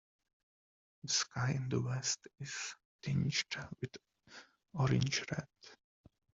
The 1.03 1.09
sky 1.09 1.51
in 1.57 1.69
the 1.69 1.79
west 1.79 2.27
is 2.39 2.75
tinged 3.03 3.45
with 3.81 3.95
orange 4.73 5.23
red. 5.29 5.47